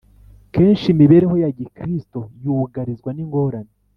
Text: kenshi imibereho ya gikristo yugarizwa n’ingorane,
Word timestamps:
kenshi 0.53 0.85
imibereho 0.93 1.35
ya 1.43 1.49
gikristo 1.57 2.19
yugarizwa 2.43 3.09
n’ingorane, 3.13 3.73